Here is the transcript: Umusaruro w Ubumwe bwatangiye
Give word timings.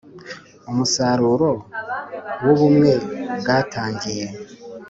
Umusaruro 0.71 1.49
w 2.43 2.47
Ubumwe 2.53 2.91
bwatangiye 3.39 4.25